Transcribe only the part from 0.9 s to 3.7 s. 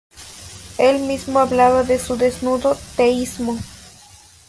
mismo hablaba de su "desnudo teísmo".